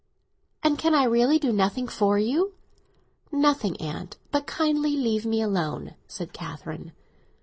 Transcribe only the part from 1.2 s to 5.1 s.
do nothing for you?" "Nothing, aunt, but kindly